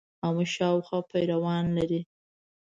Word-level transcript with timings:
آمو 0.27 0.43
شاوخوا 0.55 0.99
پیروان 1.11 1.65
لري. 1.77 2.01